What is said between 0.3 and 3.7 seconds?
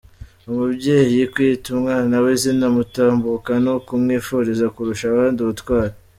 Umubyeyi kwita umwana we izina Mutambuka ni